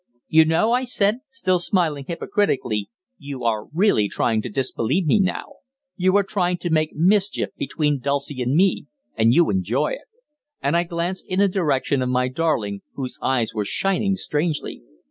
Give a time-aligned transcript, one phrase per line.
[0.27, 5.57] "You know," I said, still smiling hypocritically, "you are really trying to disbelieve me now.
[5.95, 10.07] You are trying to make mischief between Dulcie and me and you enjoy it,"
[10.59, 14.81] and I glanced in the direction of my darling, whose eyes were shining strangely.